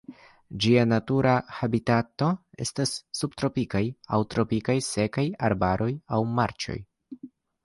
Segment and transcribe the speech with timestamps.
[0.63, 2.29] Ĝia natura habitato
[2.65, 3.83] estas subtropikaj
[4.17, 5.89] aŭ tropikaj sekaj arbaroj
[6.19, 6.79] aŭ marĉoj.